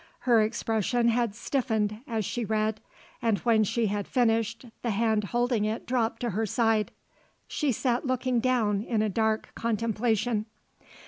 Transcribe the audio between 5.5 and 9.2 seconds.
it dropped to her side. She sat looking down in a